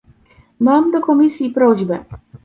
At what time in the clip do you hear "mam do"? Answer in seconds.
0.59-1.01